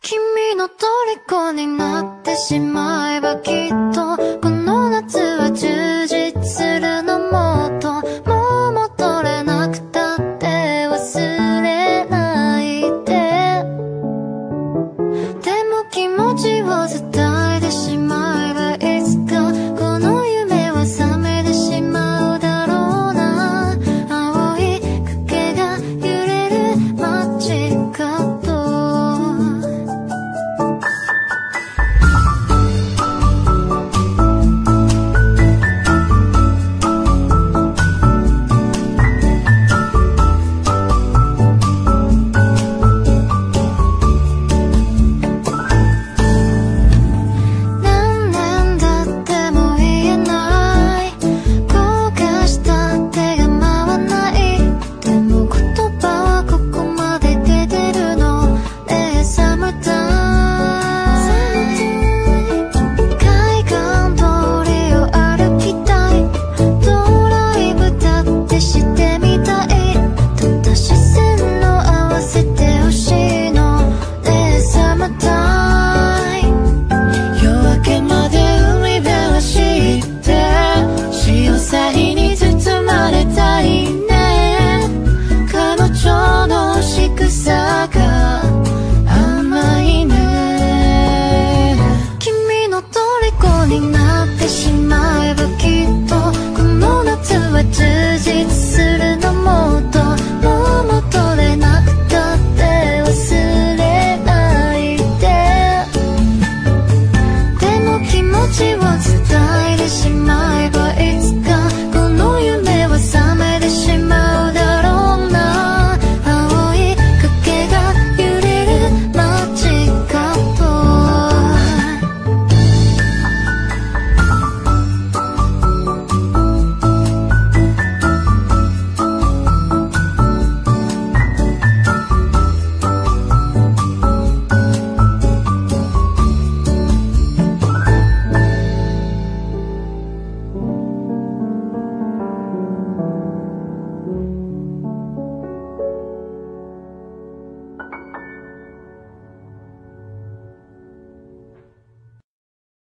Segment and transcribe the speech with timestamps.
[0.00, 7.92] 君の虜になってしまえばきっとこの夏は充実するのもっと
[8.28, 11.73] もう戻れなくたって忘れ